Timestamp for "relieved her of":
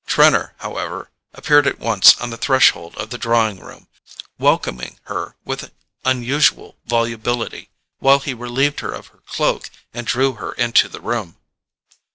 8.33-9.09